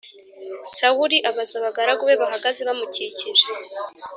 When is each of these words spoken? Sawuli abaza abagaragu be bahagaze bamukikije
Sawuli 0.75 1.17
abaza 1.29 1.55
abagaragu 1.59 2.03
be 2.07 2.15
bahagaze 2.21 2.61
bamukikije 2.67 3.47